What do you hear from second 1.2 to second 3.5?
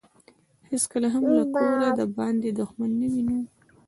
له کوره دباندې دښمن نه وينو.